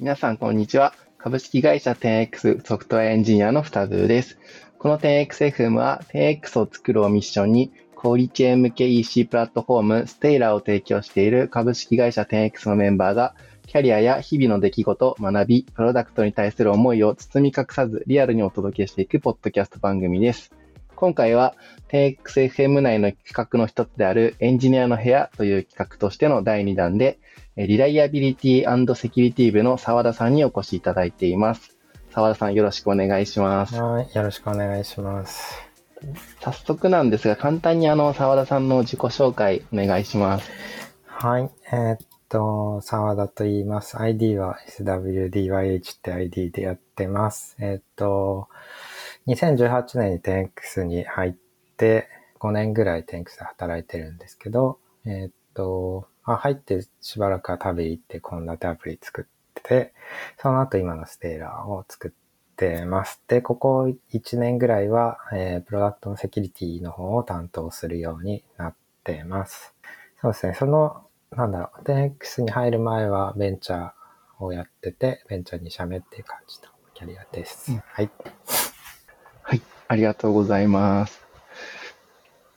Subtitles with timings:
[0.00, 0.94] 皆さん、こんにちは。
[1.18, 4.38] 株式会社 10X ソフトウェアエンジニアのふたずーです。
[4.78, 13.34] この 10XFM は 10X を作るをミッションに、小売チェーン向け EC プラットフォームステイラーを提供している株式会社 10X のメンバーが、
[13.66, 20.52] キャリアや日々の出来事、学び、プロダクトに対する思いを包み隠さずリアルにお届けしていくポッドキャスト番組です。
[20.98, 21.54] 今回は
[21.92, 27.20] 10XFM 内の企画の一つであるエンジニアの部屋という企画としての第2弾で、
[27.56, 31.76] リライアビリティセキュリティ部の澤田さんにお越しいただいています。
[32.10, 33.80] 澤田さんよろしくお願いします。
[33.80, 35.54] はい、よろしくお願いします。
[36.40, 40.50] 早速なんですが、簡単にあの、澤田さんの自己紹介お願いします。
[41.06, 44.00] はい、えー、っと、澤田と言います。
[44.00, 47.54] ID は SWDYH って ID でやってます。
[47.60, 48.48] えー、っと、
[49.28, 51.34] 2018年に 10X に入っ
[51.76, 52.08] て、
[52.40, 59.94] 5年ぐらい 10X で働いてるんですけど、えー、っと、まあ、入ってしばらくは食べ行って献立アプリ作ってて、
[60.40, 62.10] その後今のステーラーを作っ
[62.56, 63.22] てます。
[63.28, 68.74] で、ここ1年ぐらいは、えー、プロダクトのセキュリティの方を担当するようになっ
[69.04, 69.74] てます。
[70.22, 70.54] そうですね。
[70.54, 77.72] その、なんだろう、10X に入る前はベンチャーをやってて、ベンチャー2社目っていう感じのキャリアです。
[77.72, 78.10] うん、はい。
[79.88, 79.96] はい。
[79.96, 81.28] ありがとうございます。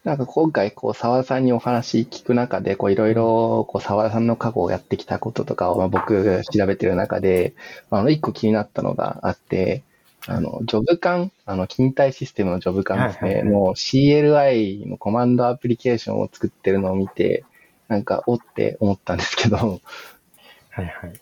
[0.03, 7.53] なんか今回、こう、沢田さんにお話聞く中で、こう、いろいろ、こう、沢田さんの過去をやってきたこととかを、まあ、僕が調べてる中で、
[7.91, 9.83] あの、一個気になったのがあって、
[10.27, 17.45] あの、ジョブ間、あの、勤怠システムのジョブ間ですね、もう CLI のコマンドアプリケーションを作ってるのを見て、
[17.87, 21.21] なんか、おって思ったんですけど、はいはい。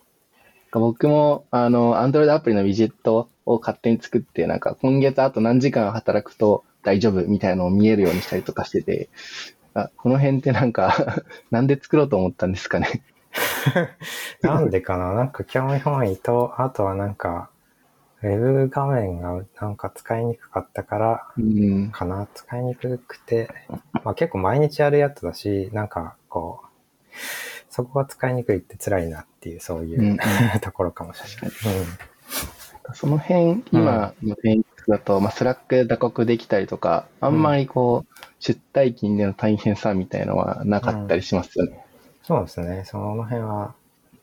[0.71, 9.09] 僕も、あの、Android アプリのウィジェットを勝手に作って、なんか、今月あと何時間働くと、大丈夫みたいなのを見えるようにしたりとかしてて、
[9.73, 13.03] あこの辺ってなんか なんで作ろうと思ったんですかね？
[14.41, 15.13] なんでかな？
[15.13, 17.49] なんか興味本位と、あとはなんか、
[18.21, 21.27] ウェブ画面がなんか使いにくかったから
[21.91, 23.49] かな、うん、使いにくくて、
[24.03, 26.67] まあ結構毎日やるやつだし、なんかこう、
[27.69, 30.17] そこが使いにくいって辛いなっていう、そういう、うん、
[30.61, 31.51] ところかもしれない。
[31.51, 32.19] うん
[32.93, 41.85] その辺、今の勉強だと、まあ、 Slack で打刻できたりとか、あんまりこう、出退勤での大変さみたいのはなかったりしますよね。
[42.23, 42.83] そうですね。
[42.85, 43.73] その辺は、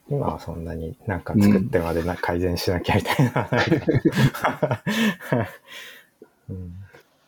[0.09, 3.49] 今はそんなになんか作ってまでな、改善しなきゃみたいな。
[6.49, 6.73] うん、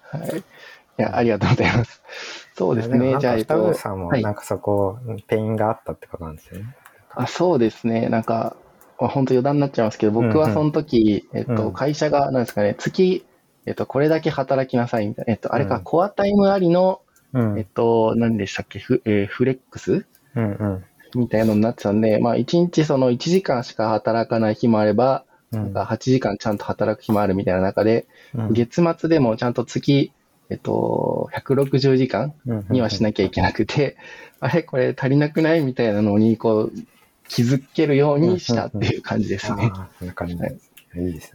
[0.03, 0.45] はい。
[0.99, 2.03] いや、ありがとうございます。
[2.55, 3.17] そうですね。
[3.21, 3.73] じゃあ、えっと。
[3.75, 6.77] さんもなんかそこ、はい、ペインがあったってことなんですよね。
[7.15, 8.09] あそうですね。
[8.09, 8.57] なんか、
[8.97, 13.25] 本当余談になっちゃいますけど、僕はその時、うんうん、えっと、会社が、なんですかね、月、
[13.67, 17.01] えっと、これだけ働きなさいみたいな、えっと、あれか、うん、コアタイムありの、
[17.33, 28.07] うん、えっと、何でしたっけ、フ,、えー、フレックス、うんうん、みたいなのになってたんで、まあ、1日その1時間しか働かない日もあれば、なんか8時間ちゃんと働く日もあるみたいな中で、
[28.51, 30.13] 月末でもちゃんと月、
[30.51, 32.35] えっと、160時間
[32.71, 33.97] にはしなきゃいけなくて、
[34.41, 36.73] あれこれ足りなくないみたいなのに、こう、
[37.29, 39.71] 気づけるようにしたっていう感じですね。
[39.99, 40.73] そんな感じです。
[40.97, 41.35] いいです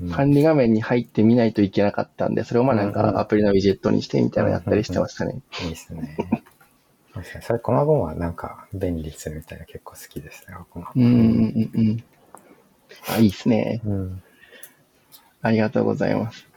[0.00, 5.42] ね、管理画面に入ってみないといけなかったんで、それをまあなんかアプリのウィジェットにしてみたいなのやったりしてましたね。
[5.62, 6.16] いいですね。
[7.42, 12.04] それ、コマゴはなんか便利するみたいな結構好きですね、コマうんうんうん。
[13.08, 13.82] あ、いいですね。
[13.84, 14.22] うん。
[15.42, 16.47] ありがとうございます。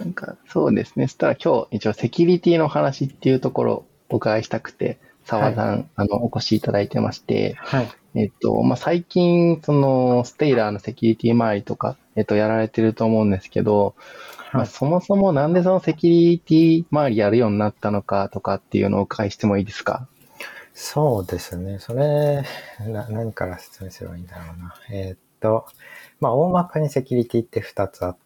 [0.00, 1.06] なんか、そうですね。
[1.06, 7.88] そしたら今日、一応セキュリティの話っていうところをお伺いしたくて、澤さん、はい、あの、お越しいただいてまして、はい。
[8.14, 13.94] えっと、まあ、最近、その、ステイラーのセキュリティ周りとか、えっと、やられてると思うんですけど、
[14.38, 20.08] はい、まあ、そもそもなんでそのセキュリティ周りやるようになったのかとかっていうのをお伺いしてもいいですか？
[20.74, 21.78] そうですね。
[21.78, 22.42] それ、
[22.80, 24.74] な、何から説明すればいいんだろうな。
[24.90, 25.66] えー、っと、
[26.20, 28.20] まあ、大まかにセキュリティって2つあって、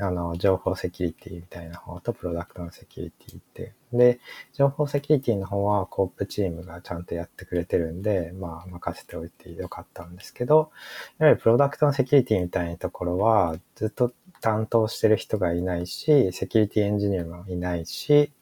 [0.00, 3.74] あの、情報セキュリティみたいな方と、プロダクトのセキュリティって。
[3.92, 4.18] で、
[4.52, 10.70] 情報セキュリティの方は、コープチームがちゃんとやってくれてるんで、まあ、任せておいてよかったんですけど、
[11.18, 18.32] やはりプロダクトのセキュリティみたいなところは、ずっと担当してる人がいないし、セキュリティエンジニアもいないし、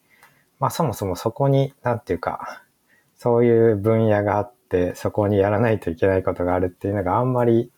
[0.60, 2.62] まあ、そもそもそこに、なんていうか、
[3.16, 7.70] そういう分野があって、そこにやらないといけないことがあるっていうのがあんまり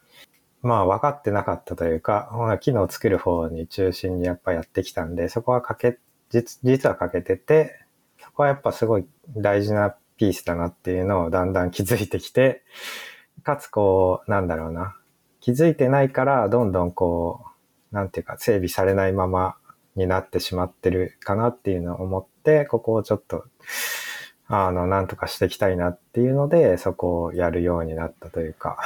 [0.65, 5.99] まあ分かってなかったというか、まあ、機能を作る方に中心にやっぱやってきたんで、そこはかけ、
[6.31, 7.85] 実実はかけてて、
[8.19, 9.07] そこはやっぱすごい
[9.37, 12.63] 大事なピースだなっていうのをだんだん気づいてきて、
[13.43, 14.97] かつこう、なんだろうな、
[15.41, 17.45] 気づいてないからどんどんこ
[17.93, 19.57] う、なんていうか整備されないまま
[19.97, 23.45] になってしまってるかなっていうのを思って、ここをちょっと、
[24.47, 28.79] あの、なんとかしていきたいなっていうので、そこをやるようになったというか、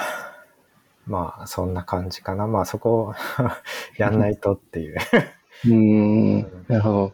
[1.08, 2.46] まあ、そんな感じかな。
[2.46, 3.14] まあ、そこを
[3.98, 4.98] やんないとっていう。
[5.64, 7.12] うーん、なるほど。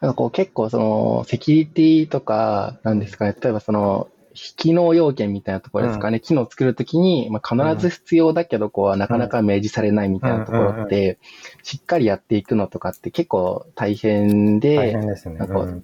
[0.00, 10.84] なんかこう結構そのセキュリティとかなんですかね、例えばその機能要件みたいなところですかね、機能を作るときに、まあ、必ず必要だけど、こう、なかなか明示されないみたいなところうん。
[10.84, 11.18] って、
[11.62, 15.38] しっかりやっていくのとかって結構大変で、大変ですね。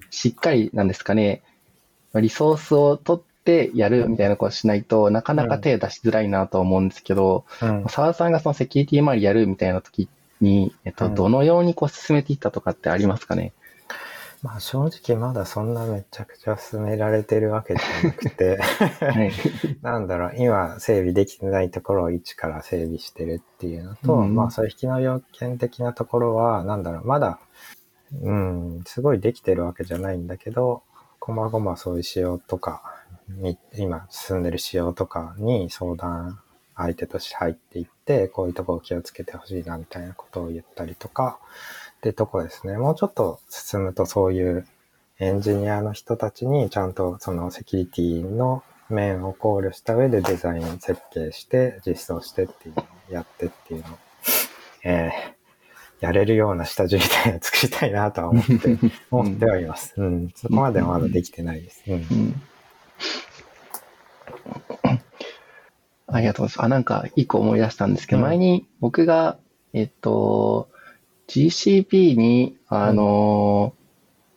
[0.09, 1.43] しっかりなんですかね、
[2.15, 7.85] リソースを取ってやるみたいなことをしないとなかなか手出しづらいなと思うんですけど、うん。
[7.87, 10.07] 澤さんがそのセキュリティ周りやるみたいな時
[10.39, 11.15] に、えっと、うん。
[11.15, 13.53] どのようにこう進めていったとかってありますかね？
[14.41, 19.31] まあ正直まだそんなめちゃくちゃ進められてるわけじゃなくて、はい。
[19.81, 24.35] なんだろう、今整備できてないところを一から整備してるっていうのと、うん。
[24.35, 27.39] まあそういう引きの要件的なところは、なんだろう、まだ、
[28.21, 30.83] うん、すごいできてるわけじゃないんだけど、
[31.19, 32.98] こまごまそういう仕様とかに、
[33.77, 36.39] 今進んでる仕様とかに相談
[36.75, 41.39] 相手として入っていって、こういうとこを気をつけてほしいなみたいなことを言ったりとか、
[41.97, 42.77] ってとこですね。
[42.77, 44.65] もうちょっと進むとそういう
[45.19, 53.97] エンジニアの人たちにちゃんとそのセキュリティの面を考慮した上でデザイン設計して実装してっていうのをやってっていうのを、
[54.83, 55.39] えー
[55.99, 58.77] やれるような下地みたいなの作りたいなとは思って、
[59.11, 59.93] 思ってはいます。
[59.97, 60.31] うん。
[60.33, 61.83] そこまではまだできてないです。
[61.87, 61.93] うん。
[61.95, 62.41] うん
[66.11, 66.65] ありがとうございます。
[66.65, 69.37] あ、なんか一個思い出したんですけど、うん前に僕が、
[69.73, 70.69] えっと、
[71.27, 73.73] GCP に、あの、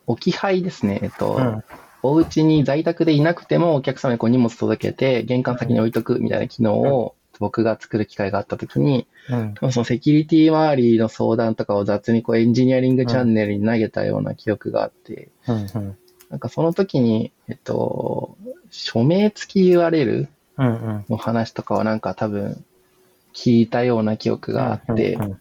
[0.05, 0.99] 置き配ですね。
[1.01, 1.63] えっと、うん
[2.05, 9.35] お家に在宅でいなくてもお客様にこう荷物届けて、玄関先に置いとくみたいな機能を僕が作る機会があったときに、う
[9.67, 9.71] ん。
[9.71, 15.55] そのセキュリティ周りの相談とかを雑にこうエンジニアリングチャンネルに投げたような記憶があって、うん。
[15.55, 15.97] うん。
[16.29, 18.37] なんかその時に、えっと、
[18.69, 20.27] 署名付き URL。
[20.57, 22.63] の話とかはなんか多分
[23.33, 25.39] 聞いたような記憶があってう、ん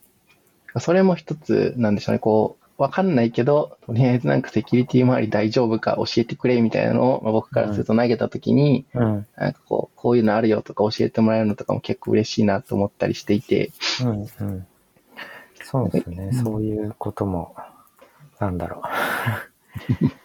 [0.81, 9.27] それも一つなんでしょうね、こう、わかんないけど、とりあえずなんかセキュリティ周り大丈夫か教えてくれみたいなのを、まあ、僕からすると投げた時に、うん。
[9.37, 14.23] なんかこう、こういうのあるよとか教えてもらえるのとかも結構嬉しいなと思ったりしていて、うん。
[14.23, 14.67] うん。
[15.63, 16.31] そうですね。
[16.33, 17.55] うんそういうことも、
[18.41, 18.83] なんだろう。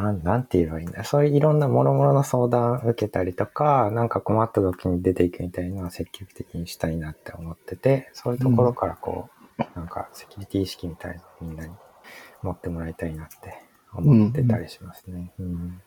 [0.00, 1.04] なん、なんて言えばいいんだ？
[1.04, 9.28] そういういろんな諸々の相談受けたりとか、なんか困った時に出ていくみたいなのは積極的にしたいなって思ってて、そういうところからこ
[9.58, 11.72] う、なんかセキュリティ意識みたいなみんなに
[12.42, 13.54] 持ってもらいたいなって
[13.92, 15.32] 思ってたりしますね。
[15.38, 15.80] うん。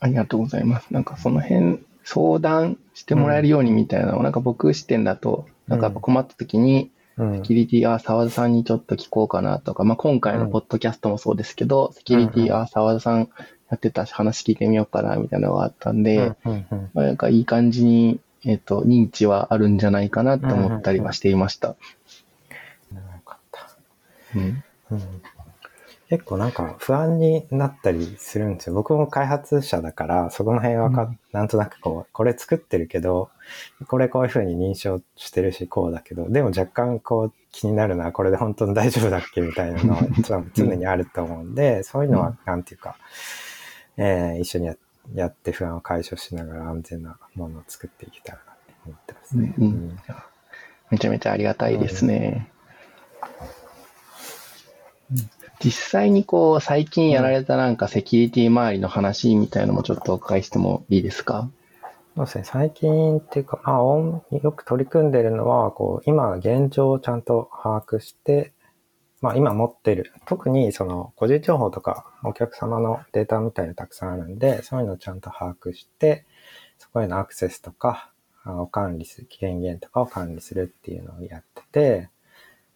[0.00, 0.92] ありがとうございます。
[0.92, 12.62] なんかその辺、相談してもらえるようにみたいなのを、なんか僕視点だと、なんか困った時に、セキュリティ、あ、沢田さんにちょっと聞こうかなとか、まあ、今回のポッドキャストもそうですけど、セキュリティ、うん。
[12.62, 13.28] あ、沢田さん
[13.70, 21.68] やってたし話聞いてみようかなみたいなのがあったんで、うんうんうんまあ、なんかいい感じに、えっ、と、認知はあるんじゃないかなと思ったりはしていました。
[21.68, 21.76] よ
[23.24, 23.68] かった。
[24.36, 24.64] うん。
[26.12, 28.74] うん結構なんか不安になったりするんですよ。
[28.74, 33.30] 僕も開発者だから、そこの辺はか、うんなんとなくこう、これ作ってるけど、
[33.88, 42.96] これこういう風に認証してるし、こうだけど、でも若干こう気になるのはこれで本当に大丈夫だっけみたいなのは常 常にあると思うんで、そういうのはなんていうか、
[43.96, 44.76] えー一緒にや
[45.14, 49.54] やって不安を解消しながら安全なものを作っていけたらなって思ってますね。
[49.58, 49.98] うんうん
[50.90, 52.50] めちゃめちゃありがたいですね。
[55.64, 61.48] 実際にこう、最近やられたなんかセキュリティ周りの話みたいのもちょっとお伺いしてもいいですか？
[62.16, 62.44] そうですね。
[62.44, 68.52] 最近っていうか、まあ、よく取り組んでるのは、こう、今現状をちゃんと把握して、
[69.20, 76.26] まあ、今持ってる、特にその、個人情報とか、お客様のデータみたいなたくさんあるんで、そういうのをちゃんと把握して、
[76.78, 78.10] そこへのアクセスとか、
[78.44, 82.10] を管理する、権限とかを管理するっていうのをやってて、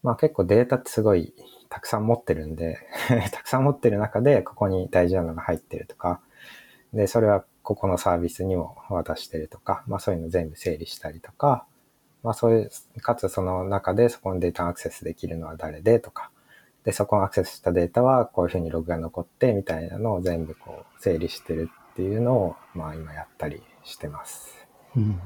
[0.06, 1.34] まあ結構データってすごい
[1.68, 2.78] たくさん持ってるんで、
[3.32, 6.20] たくさん持ってる中でここに大事なのが入ってるとか、
[6.94, 11.66] で、それはここのサービスにも渡してるとか、まあそういうの全部整理したりとか、
[12.22, 16.30] まあそういう、かつその中でそこのデータアクセスできるのは誰でとか、
[16.84, 24.54] で、そこのアクセスしたデータはこういうふうにログが残ってみたいなのを全部こう整理してるっていうのを、まあ今やったりしてます。
[24.96, 25.20] うん。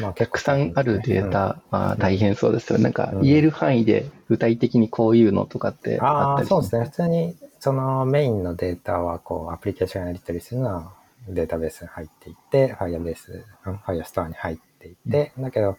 [0.00, 2.78] まあたくさんあるデータ、まあん大変そうですよ。
[2.78, 3.22] なんかうん。
[3.22, 6.84] 言える範囲で具体的にこういうのとかってあったりそうですね。
[6.84, 10.92] 普通に、そのメインのデータは、こう、アプリケーションやり取りするのは、
[11.28, 15.76] データベースに入っていって、Firebase、うん Firestore に入っていって、だけど、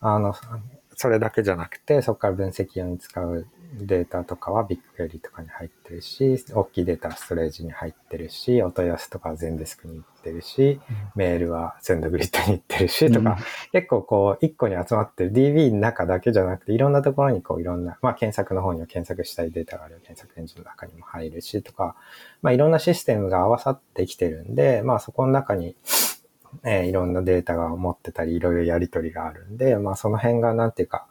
[0.00, 0.34] あの、
[0.96, 10.80] それだけじゃなくて、そこから分析用に使うデータとかはビッグクエリとかに入ってるし、大きいデータはストレージに入ってるし、お問い合わせとかは全デスクに行ってるし、
[11.14, 13.36] メールはセンドグリッドに行ってるし、とか、
[13.72, 21.94] 結構こう、一個に集まってる DB の中だけじゃなくて、いろんなところにこう、いろんな、まあ検索の方には検索したいデータがある検索エンジンの中にも入るし、とか、
[22.40, 25.76] まあいろんなシステムが合わさってきてるんで、まあそこの中に、
[26.64, 31.06] えー、いろんなデータが持ってたり、いろいろやり取りがあるんで、まあその辺がなんていうか、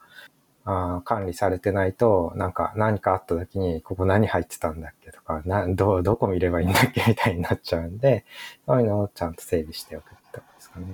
[0.66, 8.26] あ管理されてないと、なんか何かあった時に、ここ何入ってたんだっけとか、など、どこ見ればいいんだっけ みたいになっちゃうんで、
[8.66, 10.88] そういうのをちゃんと整備しておくってことですかね。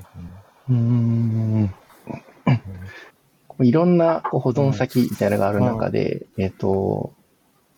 [0.69, 0.75] うん。
[0.75, 0.79] う
[1.63, 1.73] ん
[3.63, 7.13] いろんな保存先みたいなのがある中で、えっ、と、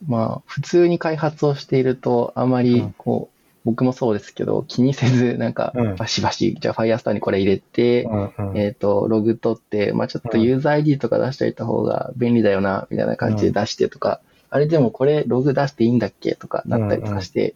[0.07, 3.32] まあ、普通に開発をしていると、あまり、こう、
[3.65, 8.07] 僕もそうですけど、気にせず、なんか、バシバシ、じゃあ Firestore にこれ入れて、
[8.55, 17.55] えっ、と、ログ取って、まあちょっとユーザー ID とか出しておいた方が便利だよな、みたいな感じで出してとか、あれでもこれログ出していいんだっけとかなったりとかして、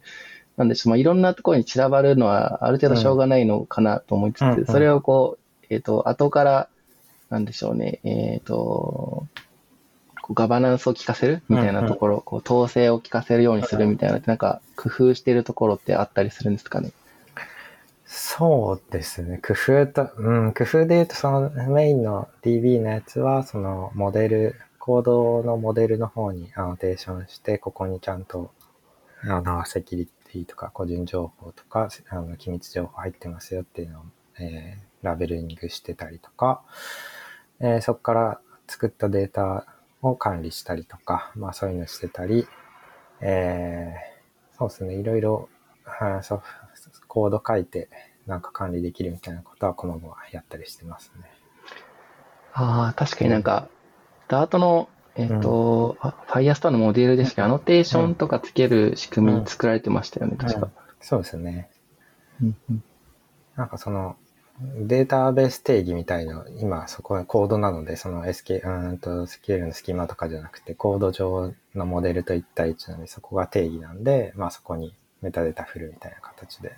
[0.56, 6.68] なんで、まあいろんなところに散らばるのは、ある程度しょうがないのかなと思いつつ、それをこう、えっ、と、後から、
[7.28, 9.26] なんでしょうね、えっ、と、
[10.34, 16.92] ガバナンスを効かせるみたいなところ、こう統制を効かせるようにするみたいな、なんか工夫してるところってあったりするんですかね？
[18.06, 19.38] そうですね。
[19.46, 28.50] 工夫と、うん、工夫で言うと、そのメインの DB のやつは、そのモデル、コードのモデルの方にアノテーションして、ここにちゃんと、
[29.24, 34.02] あの、セキュリティとか個人情報とか、あの、機密情報入ってますよっていうのを、
[34.38, 36.62] えー、ラベリングしてたりとか、
[37.60, 39.66] えー、そこから作ったデータ
[40.02, 42.46] を管理したりとか、まあそういうのしてたり、
[43.20, 45.48] えー、そうですね、いろいろ、
[45.84, 46.42] はそう
[47.08, 47.88] コード書いて
[48.26, 51.30] なんか管理できるみたいなことはこの後はやったりしてますね。
[52.52, 53.68] ああ、確かになんか、
[54.28, 61.70] ダートの、えっ、ー、と、うん、Firestore のモデルですね、アノテーションとかつける仕組み作られてましたよね、うん、確か、うん、そうですね。
[62.42, 62.82] うんうん、
[63.56, 64.16] なんかその、
[64.60, 76.72] データベース定義みたいな、今そこはコードなので、その SK、うんと、スケールのスキマとかじゃなくて、コード上のモデルと1対1なので、そこが定義なんで、まあそこにメタデータ振るみたいな形で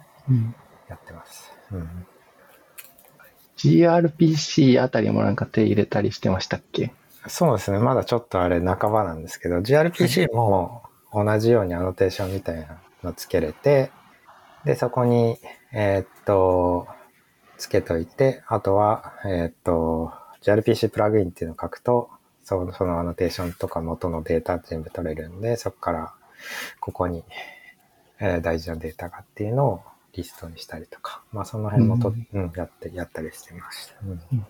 [0.89, 1.53] やってます。
[1.73, 2.07] うん、うん、
[3.57, 6.93] gRPC あたりもなんか手入れたりしてましたっけ？
[7.27, 7.79] そうですね。
[7.79, 10.83] まだちょっとあれ半ばなんですけど、gRPC も
[11.13, 13.91] 同じようにアノテーションみたいなのつけれて、
[14.65, 15.39] で、そこに、
[15.73, 16.87] えー、っと、
[17.61, 20.13] つけといて、あとは、えっ、と、
[20.43, 22.11] gRPC プラグインっていうのを書くと、
[22.43, 26.13] そのそのアノテーションとか元のデータ全部取れるんで、そこから
[26.81, 27.23] ここに、
[28.19, 29.83] えー、大事なデータがっていうのを
[30.15, 33.95] リストにしたりとか、まあその辺もと、うん、うん、やって、やったりしてました。
[34.03, 34.11] うん。
[34.11, 34.47] うん。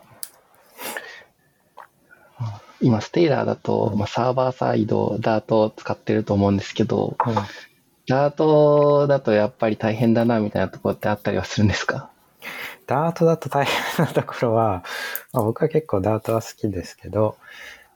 [2.81, 7.35] 今、ステイラーだと、まあ、サーバーサイド、ダートを使ってると思うんですけど、うん、
[8.07, 12.11] ダートだとやっぱり大変だなみたいなところってあったりはするんですか？
[12.87, 14.85] ダートだと大変なところは、
[15.33, 17.37] まあ、僕は結構ダートは好きですけど、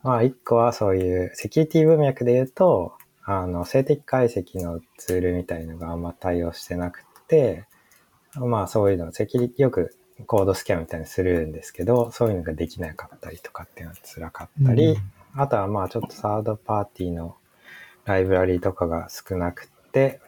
[0.03, 2.93] まあ一個はそういうセキュリティ文脈で言うと、
[3.25, 7.65] あの、静的解析のツールみたいのがあんま対応してなくて、
[8.35, 9.97] まあそういうの、セキュリティよく
[10.27, 17.37] コードスキャンみたいにするんですけど、そういうのができなかったりとかっていうのは辛かったり、うん、あとはまあちょっとサードパーティーの
[18.05, 20.21] ライブラリーとかが少なくて、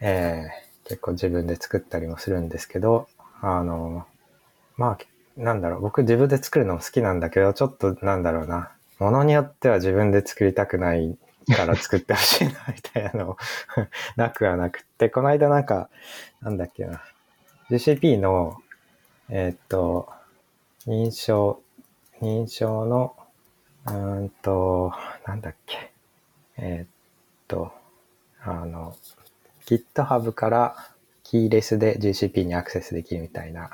[0.00, 3.08] えー、結構自分で作ったりもするんですけど、
[3.46, 4.06] あの、
[4.78, 4.98] まあ、
[5.36, 11.18] なんだろう、僕自分で作るのも好きなんだけど、ちょっとなんだろうな、ものによっては自分で作りたくない
[11.54, 13.36] から作ってほしいな、みたいなの
[14.16, 15.90] なくはなくって、この間なんか、
[16.40, 17.02] なんだっけな、
[17.70, 18.56] GCP の、
[19.28, 20.08] えー、っと、
[20.86, 21.60] 認証、
[22.22, 23.14] 認証の、
[23.86, 24.94] うんと、
[25.26, 25.92] なんだっけ、
[26.56, 26.88] えー、っ
[27.46, 27.72] と、
[28.42, 28.96] あの、
[29.66, 30.93] GitHub から
[31.24, 33.70] キーレスで GCP にアクセスできるみたいな、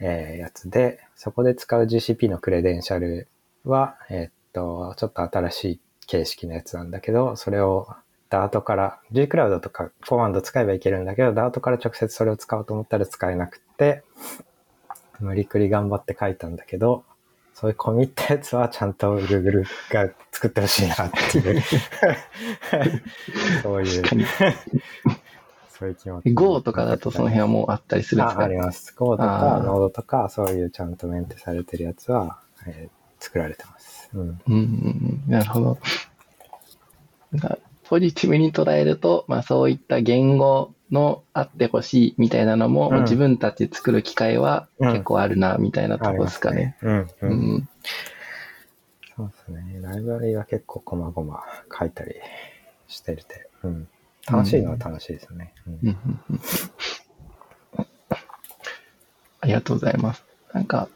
[0.00, 3.28] えー、やつで、そこで使う GCP のクレデンシャル
[3.64, 7.88] は、えー、っと、ちょっと新しい形式のやつなんだけど、それを
[8.28, 14.02] Dart から、Gcloud とかコマンド使えばいけるんだけど、Dart から直接それを使おうと思ったら使えなくて、
[15.20, 17.04] 無理くり頑張って書いたんだけど、
[17.54, 21.62] そういう込み入ったやつはちゃんと Google が作ってほしいなっていう。
[23.62, 24.02] そういう
[25.82, 26.32] そういう気持ち。
[26.32, 28.44] Go とかだとその辺はもうあったりするんですか？
[28.44, 28.94] あります。
[28.94, 34.08] Go とか Node とか、そういうちゃんとメンテされてるやつは、えー、作られてます。
[34.14, 34.20] うん。
[34.20, 35.78] うん、うん、なるほど。
[37.82, 46.76] ポジティブに捉えると、まあそういった言語のあってほしいみたいなのも、うん、自分たち作る機会は結構あるな、みたいなとこですかね。
[46.82, 47.10] うん。
[47.22, 47.68] うん、
[49.16, 49.80] そうですね。
[49.82, 51.42] ライブラリは結構こまごま
[51.76, 52.14] 書いたり
[52.86, 53.88] してるて、うん。
[54.30, 55.52] 楽しいのは楽しいですね。
[55.66, 56.40] うんうんうんうん
[59.40, 60.22] ありがとうございます。
[60.52, 60.88] なんか、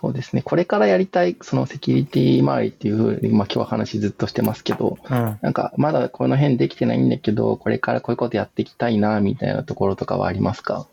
[0.00, 0.40] そうですね。
[0.40, 10.86] これからやりたい、そのセキュリティ周りっていうふうに、まあ今日は話ずっとしてますけど、うんなんかまだこの辺できてないんだけど、これからこういうことやっていきたいな、みたいなところとかはありますか？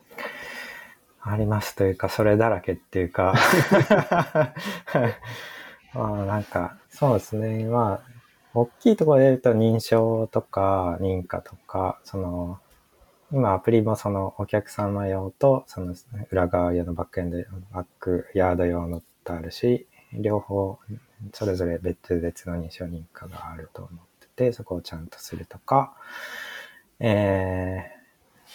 [1.21, 3.33] ありますというか、それだらけっていうか、
[5.93, 7.63] まあなんか、そうですね。
[7.63, 8.16] まあ、
[8.53, 12.59] 大きいところで言うと認証とか認可とか、その、
[13.31, 15.95] 今アプリもそのお客様用と、その
[16.31, 17.37] 裏側用のバックエンド、
[17.71, 20.79] バックヤード用のとあるし、両方
[21.33, 25.93] それぞれ別々の認証認可があると思ってて、そこをちゃんとするとか、
[26.99, 27.91] え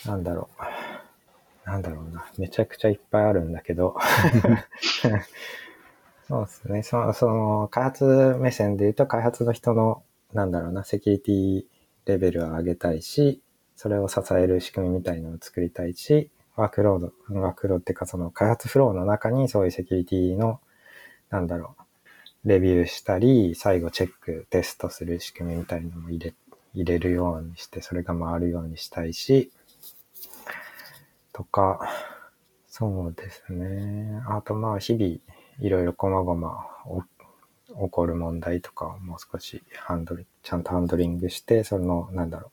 [0.05, 1.69] ー、なんだろう。
[1.69, 2.27] なんだろうな。
[2.39, 3.97] めちゃくちゃいっぱいあるんだけど。
[6.29, 6.83] そうですね。
[6.83, 10.03] その、その、開発目線で言うと、開発の人の、
[10.33, 11.65] なんだろうな、セキュリティ
[12.07, 13.41] レベルを上げたいし、
[13.77, 20.61] それを支える仕組みみたいなのを作りたいし、ワークロード、ワークロードっていうか、その開発フローの中にそういうセキュリティの、
[21.31, 21.77] なんだろ
[22.45, 26.35] う、レビューしたり、最後チェック、テストする仕組みみたいなのも入れ、
[26.75, 29.51] 入れるようにして、それが回るようにしたいし、
[31.33, 31.81] とか、
[32.69, 34.23] そうですね。
[34.29, 35.19] あとまあ日々
[35.63, 36.67] いろいろこまごま
[37.69, 42.51] 起こる問題とかをもう少しハンドル、ちゃんとハンドリングして、その、なんだろ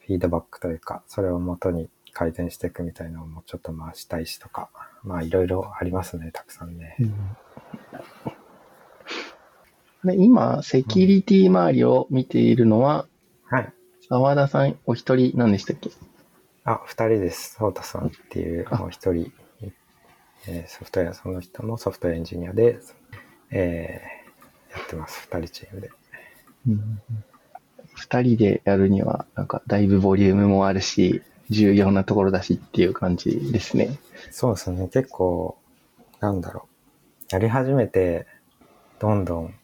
[0.00, 4.70] う、フィードバックというか、それを元に改善していくみたいなのもちょっと回したいしとか、
[5.02, 6.96] まあいろいろありますね、たくさんね。
[10.04, 13.08] で今、セキュリティ周りを見ているのは、
[13.50, 13.72] はい。
[14.08, 15.90] 澤田さんお一人なんでしたっけ？
[16.64, 17.54] あ、二人です。
[17.54, 19.32] ソータさんっていう、もう一人、
[20.48, 22.78] えーソフトウェア、その人もソフトウェアエンジニアで、
[23.50, 24.24] えー
[24.76, 25.20] やってます。
[25.30, 25.90] 二人チームで。
[27.94, 33.98] 二人でやるには、なんかだいぶボリュームもあるし、重要なところだしっていう感じですね。
[34.30, 34.88] そうですね。
[34.88, 35.56] 結構、
[36.20, 37.24] なんだろう。
[37.30, 38.26] やり始めて、
[38.98, 39.54] どんどん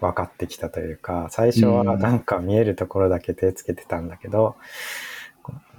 [0.00, 4.58] 分かってきたというか、最初はうんなんか見えるところだけ手つけてたんだけど、こ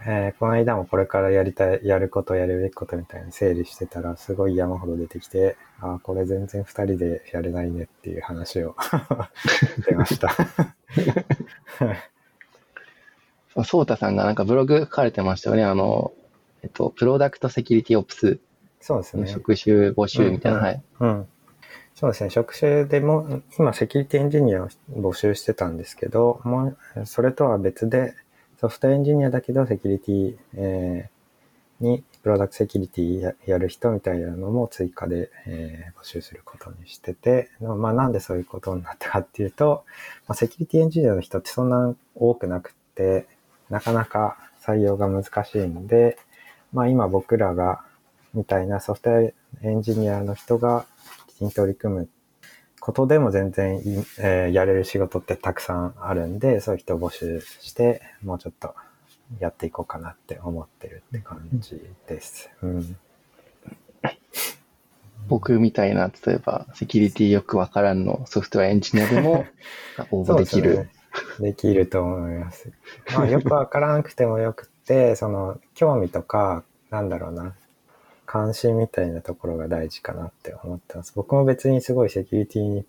[0.05, 8.75] えーこの間もこれからやりたい、やること、やるべきことみたいに整理してたら、すごい山ほど出てきて、ああ、これ全然二人でやれないねっていう話を
[9.88, 10.29] 出ました。
[13.53, 15.63] そうソータさんがなんかブログ書かれてましたよね。
[15.63, 16.13] あの、
[16.63, 18.38] えっと、プロダクトセキュリティオプスの
[18.81, 19.27] そうですね。
[19.27, 20.83] 職種募集みたいな、うんはい。
[20.99, 21.27] うん。
[21.95, 22.29] そうですね。
[22.29, 28.13] 職種でも、今、セキュリティエンジニアを募集してたんですけど、もう、それとは別で、
[28.59, 31.17] ソフトエンジニアだけど、セキュリティ、えー
[31.79, 39.83] に、プロダクトセキュリティややる人みたいなのも追加で、えー募集することにしてて、まあ、なんでそういうことになったかっていうと、
[40.27, 43.27] まあ、セキュリティエンジニアの人ってそんな多くなくて、
[43.69, 46.17] なかなか採用が難しいんで、
[46.73, 47.81] まあ今僕らが、
[48.33, 50.85] みたいなソフトウェアエンジニアの人が
[51.27, 52.09] きちんと取り組む
[52.79, 53.81] ことでも全然
[54.19, 58.75] えーやれる仕事ってたくさんあるんで、そういう人を募集して、もうちょっと
[59.39, 62.49] やっていこうかなって思ってるって感じです。
[62.61, 62.97] うん。
[65.27, 69.45] 僕みたいな、例えば、セキュリティよくわからんのソフトウェアエンジニアでも
[70.11, 70.75] 応募できる。
[70.75, 72.71] そうすねできると思います。
[73.15, 77.55] まあよくわからなくてもよくて、その興味とか、なんだろうな、
[78.27, 81.13] 関心みたいなところが大事かなって思ってます。
[81.15, 82.85] 僕も別にすごいセキュリティに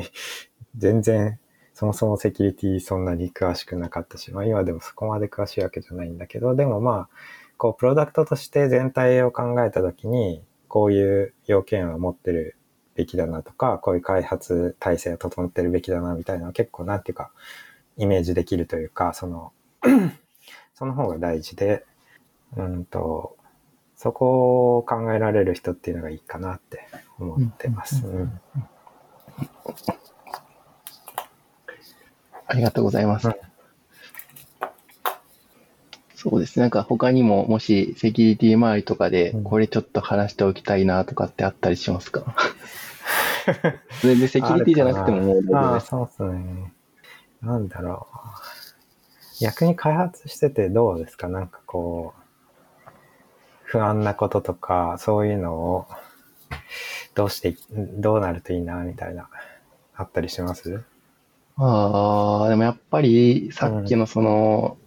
[0.76, 1.40] 全然
[1.72, 7.16] そもそもセキュリティそんなに詳しくなかったし、まあ今でもそこまで詳しいわけじゃないんだけど、でもまあ、
[7.58, 12.56] こうプロダクトとして全体を考えたときに、こういう要件を持ってる
[12.94, 17.30] べきだなとか、こういう開発体制を整ってるべきだなみたいな結構なんていうか、
[17.98, 19.52] イメージできるというか、その、
[20.74, 21.84] その方が大事で、
[22.56, 23.36] うんと、
[23.96, 26.86] そこを考えられる人っていうのがいいかなって
[27.18, 28.06] 思ってます。
[28.06, 28.40] うん
[32.48, 33.28] ありがとうございます。
[33.28, 33.34] うん
[36.18, 36.62] そうですね。
[36.62, 42.34] なんか他にも、もしセキュリティ周りとかでう、んこれちょっと話しておきたいなとかってあったりしますか？
[44.02, 45.80] 全然セキュリティじゃなくてももう大丈夫あ。
[45.80, 46.72] そうっすね。
[47.42, 48.16] なんだろう。
[49.44, 51.28] 逆に開発しててどうですか？
[51.28, 52.20] なんかこう、
[53.66, 55.86] 不安なこととか、そういうのを、
[57.14, 57.56] どうしてい、
[57.98, 59.28] どうなるといいな、みたいな、
[59.94, 60.82] あったりします？
[61.56, 64.78] ああ、でもやっぱりさっきのその、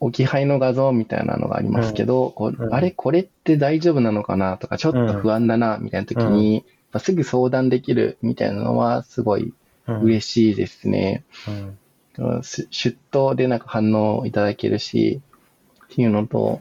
[0.00, 2.74] 置き配の画像みたいなのがありますけど、こううん。
[2.74, 9.54] あれ、これって大丈夫なのかなとか、ちょっと不安だな、みたいな時に、まあすぐ相談できるみたいなのは、すごい
[9.86, 10.00] うん。
[10.02, 11.24] 嬉しいですね。
[12.18, 12.42] うん。
[12.42, 15.20] す出頭でなんか反応いただけるし、
[15.84, 16.60] っていうのと、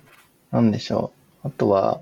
[0.52, 1.15] なんでしょう。
[1.46, 2.02] あとは、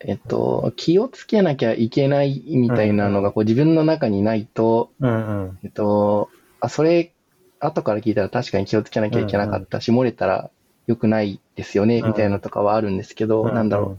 [0.00, 5.58] えっと、気をつけなきゃいけないみたいなのがこう自分の中にないと、うんうん。
[5.62, 6.30] えっと、
[6.60, 7.12] あ、それ、
[7.58, 10.50] 後から聞いたら確かに気をつけなきゃいけなかったし、漏れたら
[10.86, 13.98] 良くないですよね、みたいなのとかはあるんですけど、なんだろ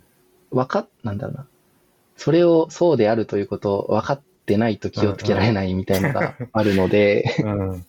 [0.51, 0.57] う。
[0.57, 1.47] わかっ、なんだろうな。
[2.17, 7.73] それをそうであるということを分かってないと気をつけられないみたいなのがあるので、うん。
[7.73, 7.85] うん。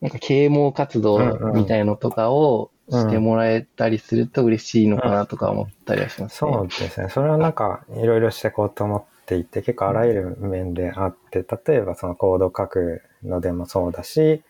[0.00, 1.18] なんか啓蒙活動
[1.54, 6.52] みたいのとかをしてもらえたりすると嬉しいのかなとか思ったりはしますね。
[6.52, 7.08] そうですね。
[7.08, 14.42] それはなんか、いろいろしていこうと思っていて、結構あらゆる面であって、例えばそのコード書くのでもそうだし、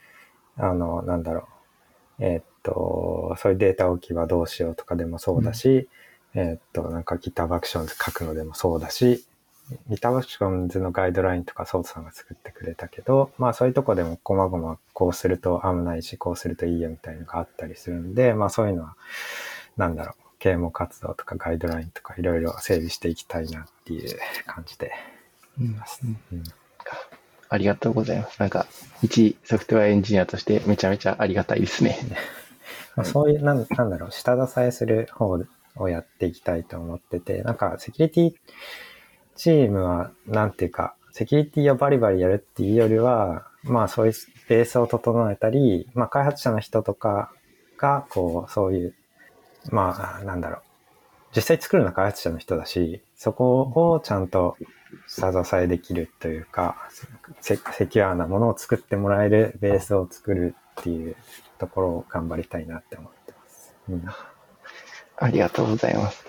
[0.57, 2.25] あの、なんだろう。
[2.25, 5.88] えーっと、そういうデータ置き場どうしようとかでもそうだし、
[6.35, 9.25] えーっと、なんか GitHub Actions 書くのでもそうだし、
[9.88, 18.96] GitHub Actions のガイドラインとかソートさんが作ってくれたけど、まあそういうとこでもこまごまこうすると危ないし、こうするといいよみたいなのがあったりするんで、まあそういうのは、
[19.77, 24.92] なんだろう、啓蒙活動とかガイドラインとかいろいろ整備していきたいなっていう感じで
[25.59, 26.00] うんいます。
[26.05, 26.44] うん
[27.50, 28.40] ありがとうございます。
[28.40, 28.66] なんか、
[29.03, 31.96] 一ソフトウェアエンジニアとしてめちゃめちゃありがたいですね。
[32.96, 35.38] まあ、そういう、なんなんだろう、下支えする方
[35.77, 38.35] をやっていきたいと思ってて、なんかセキュリティ
[39.37, 44.12] チームは、なんていうか、セキュリティをバリバリやるっていうよりは、まあそういう
[44.49, 47.33] ベースを整えたり、まあ開発者の人とか
[47.79, 48.94] が、こう、そういう、
[49.70, 50.61] まあ、なんだろう、
[51.35, 54.57] 実際作るのは開発者の人だし、そこをちゃんと
[55.09, 56.88] 下支えできるというか、
[57.40, 61.16] セセキュアなものを作ってもらえるベースを作るっていう
[61.59, 63.75] ところを頑張りたいなって思ってます。
[63.88, 64.05] うん。
[65.16, 66.25] ありがとうございます。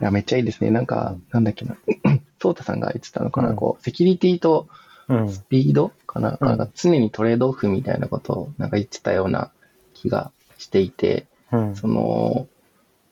[0.00, 0.70] いや、めっちゃいいですね。
[0.70, 1.76] なんか、なんだっけな。
[2.40, 4.68] ソータさんが言ってたのかな、うんこう、セキュリティと
[5.08, 5.28] うん。
[5.28, 9.50] スピードかな、うんなんか常にトレードオフみたいなことをなんか言ってたような
[9.94, 11.76] 気がしていて、うん。
[11.76, 12.48] その、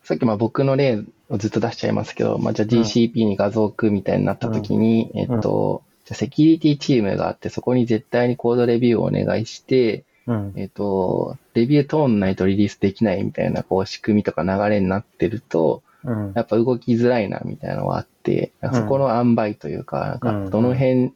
[0.03, 10.53] さっきまあ僕の例をずっと出しちゃいますけど、まあじゃあ GCP に画像を置くみたいになった時に、えっと、じゃあセキュリティチームがあって、そこに絶対にコードレビューをお願いして、うん。
[10.57, 16.33] えっと、レビュー通んないとリリースできないみたいな、こう仕組みとか流れになってると、うん。
[16.35, 21.12] やっぱ動きづらいなみたいなのがあって、そこの塩梅というか、なんかどの辺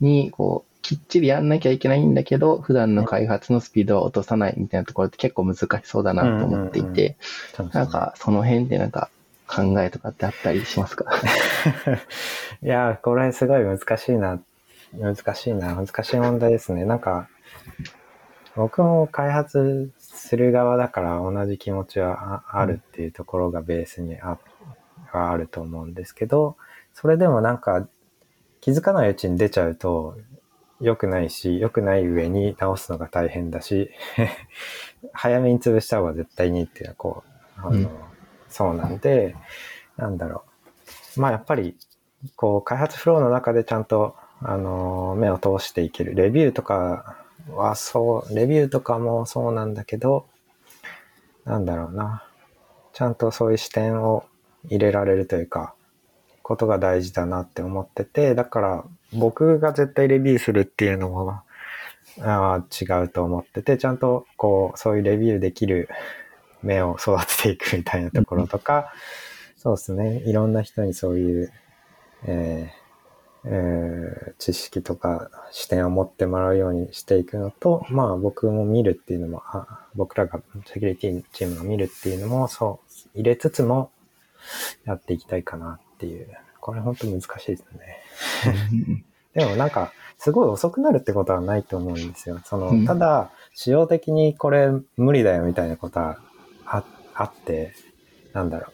[0.00, 7.16] にこう、きっちりやんなきゃいけないんだけど、普段の開発のスピードは落とさないみたいなところって結構難しそうだなと思っていうんうんて、
[7.72, 9.10] なんかその辺でなんか
[9.46, 11.04] 考えとかってあったりしますか？
[12.62, 14.40] いやー、これすごい難しいな。
[14.98, 15.74] 難しいな。
[15.74, 16.84] 難しい問題ですね。
[16.84, 17.28] なんか、
[18.58, 24.36] 僕も開発する側だから同じ気持ちはああるっていうところがベースにあ
[25.12, 26.56] はあると思うんですけど、
[26.92, 27.86] それでもなんか
[28.60, 30.18] 気づかないうちに出ちゃうと
[30.80, 33.90] 良くないし、良くない上に直すのが大変だし、
[35.12, 37.22] 早めに潰した方が絶対にいいっていうのはこ
[37.58, 37.88] う、あの、うん
[38.48, 39.36] そうなんで、
[39.96, 40.44] なんだろ
[41.16, 41.20] う。
[41.20, 41.76] まあやっぱり、
[42.34, 46.14] こう、開発フローの中でちゃんと、あの、目を通していける。
[46.14, 50.26] レビューとかはそう、レビューとかもそうなんだけど、
[51.44, 52.24] なんだろうな。
[52.92, 54.24] ちゃんとそういう視点を
[54.64, 55.74] 入れられるというか、
[56.42, 61.42] ことが大事だなって思ってて、だから僕が絶対レビューするっていうのも、
[62.20, 65.88] あー違うと思ってて、ちゃんとこう、そういうレビューできる
[66.62, 68.92] 目を育てていくみたいなところとか、
[69.56, 70.22] そうですね。
[70.26, 71.52] いろんな人にそういう、
[72.24, 72.87] えー
[73.50, 83.90] えー知識とか視点を持ってもらうようにしていくのと、まあ僕も見るっていうのも、あ僕らがセキュリティチームが見るっていうのも、そう、入れつつも
[84.84, 86.28] やっていきたいかなっていう。
[86.60, 89.04] これ本当難しいですね。
[89.34, 92.40] でもなんか、すごい遅くなるってことはないと思うんですよ。
[92.44, 96.18] その、うんただ、仕様的にこれ無理だよみたいなことは
[96.64, 96.84] あ
[97.14, 97.72] あって、
[98.32, 98.72] なんだろう。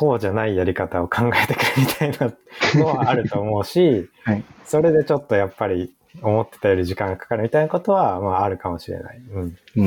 [0.00, 2.32] こうじゃないやり方を考えてくるみたいな
[2.80, 4.42] のはあると思うし、 はい。
[4.64, 9.18] それでちょっとやっぱり思ってたより時間がかかるみたいなことは、まああるかもしれない。
[9.18, 9.42] うん。
[9.42, 9.86] うんうんう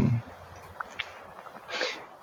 [0.00, 0.22] ん。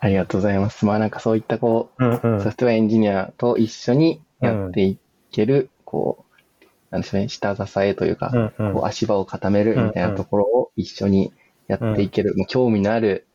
[0.01, 0.85] ありがとうございます。
[0.85, 4.99] まあなんかそういったこうんうう、んソフトウェアエンジニアと一緒にやってい
[5.31, 6.25] ける、こ
[6.61, 11.33] う、なんでしょうね、下支えというか、うんうんこう足場を固めるみたいなところを一緒に
[11.67, 13.25] やっていける、もう興味のある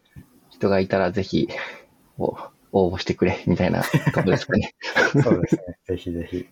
[0.49, 1.49] 人がいたらぜひ、
[2.17, 3.83] こう応募してくれ、みたいな
[4.15, 4.75] ことですかね。
[5.23, 5.63] そうですね。
[5.87, 6.47] ぜひぜひ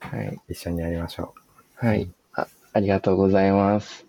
[0.00, 0.40] はい。
[0.48, 1.34] 一緒にやりましょ
[1.76, 2.10] はい。
[2.32, 4.06] あありがとうございます。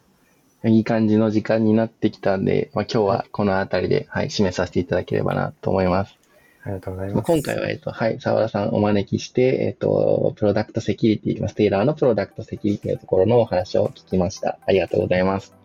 [0.63, 6.15] いい感じの時間になってきたんで、まあ、今日はこのあたりで、はい、締めさせていただければなと思います。
[6.63, 7.25] ありがとうございます。
[7.25, 14.59] 今回は、えっと、はい、沢田さんお招きして、えっと、プロダクトセキュリティ、ステイラーのプロダクトセキュリティのところのお話を聞きました。
[14.67, 15.55] ありがとうございます。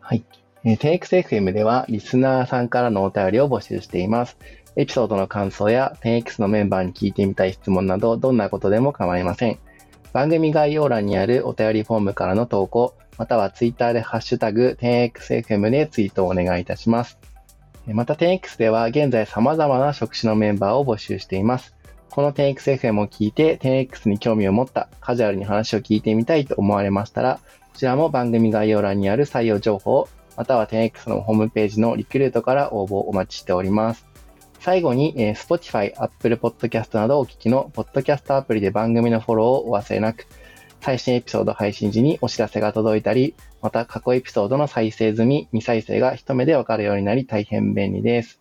[0.00, 0.24] はい。
[0.64, 4.36] えー、10XFM では、リスナーさんからのお便りを募集しています。
[4.76, 9.58] エピソードの感想や 10X のメンバーに聞いてみたい質問など、どんなことでも構いません。
[10.12, 17.18] 番組概要欄にあるお便りフォームからの投稿、またはツイッターでハッシュタグ 10XFM でツイートをお願いいたします。
[17.86, 21.74] また 10X では現在様々な職種のメンバーを募集しています。
[22.10, 27.40] この 10XFM を聞いて 10X に興味を持ったカジュアルに話を聞いてみたいと思われましたら、
[27.72, 34.09] こちらも番組概要欄にある採用情報、または 10X のホームページのリクルートから応募をお待ちしております。
[34.60, 40.26] 最後に、えー、Spotify、Apple Podcast などお聞きのポッドキャストアプリで番組のフォローをお忘れなく、
[40.82, 48.38] 最新エピソード配信時にお知らせが届いたり、また過去エピソードの再生済み、未再生が一目でわかるようになり大変便利です。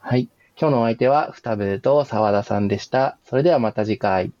[0.00, 0.28] はい。
[0.60, 3.18] 今日のお相手は、ふたぶと沢田さんでした。
[3.24, 4.32] それではまた次回。